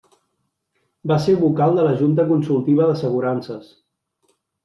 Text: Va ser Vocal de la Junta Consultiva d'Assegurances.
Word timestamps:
Va 1.11 1.17
ser 1.25 1.35
Vocal 1.41 1.75
de 1.79 1.83
la 1.89 1.93
Junta 2.01 2.25
Consultiva 2.31 2.89
d'Assegurances. 2.93 3.71